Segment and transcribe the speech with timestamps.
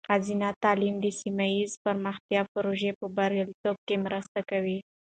[0.09, 4.77] ښځینه تعلیم د سیمه ایزې پرمختیا پروژو په بریالیتوب کې مرسته کوي.